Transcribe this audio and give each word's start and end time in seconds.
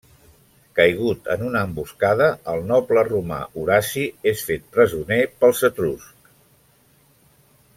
Caigut 0.77 1.27
en 1.33 1.43
una 1.49 1.59
emboscada, 1.67 2.29
el 2.53 2.63
noble 2.71 3.03
romà 3.09 3.37
Horaci 3.63 4.07
és 4.33 4.41
fet 4.49 4.65
presoner 4.79 5.19
pels 5.45 5.63
Etruscs. 5.71 6.35